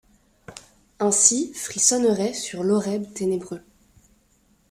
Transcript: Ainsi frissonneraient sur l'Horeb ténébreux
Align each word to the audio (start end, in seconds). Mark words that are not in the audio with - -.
Ainsi 0.97 1.53
frissonneraient 1.53 2.33
sur 2.33 2.63
l'Horeb 2.63 3.13
ténébreux 3.13 3.61